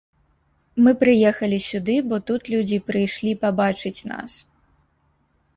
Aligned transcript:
Мы 0.85 0.93
прыехалі 1.01 1.59
сюды, 1.69 1.95
бо 2.13 2.19
тут 2.29 2.41
людзі 2.53 2.77
прыйшлі 2.89 3.31
пабачыць 3.45 4.05
нас. 4.15 4.31